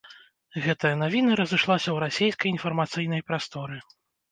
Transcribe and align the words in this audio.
Гэтая 0.63 0.93
навіна 1.01 1.31
разышлася 1.41 1.89
ў 1.95 1.97
расейскай 2.05 2.49
інфармацыйнай 2.55 3.21
прасторы. 3.31 3.77